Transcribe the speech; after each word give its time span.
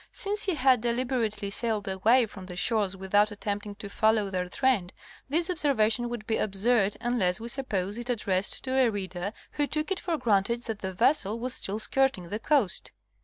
Since 0.11 0.45
he 0.45 0.55
had 0.55 0.81
deliber 0.81 1.23
ately 1.23 1.53
sailed 1.53 1.87
away 1.87 2.25
from 2.25 2.47
the 2.47 2.55
shores 2.55 2.97
without 2.97 3.29
attempting 3.29 3.75
to 3.75 3.87
follow 3.87 4.31
their 4.31 4.49
trend 4.49 4.93
this 5.29 5.47
observation 5.47 6.09
would 6.09 6.25
be 6.25 6.37
absurd 6.37 6.97
unless 6.99 7.39
we 7.39 7.47
suppose 7.49 7.99
it 7.99 8.09
addressed 8.09 8.63
to 8.63 8.71
a 8.73 8.89
reader 8.89 9.31
who 9.51 9.67
took 9.67 9.91
it 9.91 9.99
for 9.99 10.17
granted 10.17 10.63
that 10.63 10.79
the 10.79 10.91
vessel 10.93 11.37
was 11.37 11.53
still 11.53 11.77
skirting 11.77 12.29
the 12.29 12.39
coast. 12.39 12.91